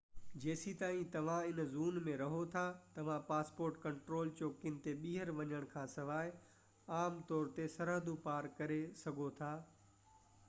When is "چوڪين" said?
4.39-4.79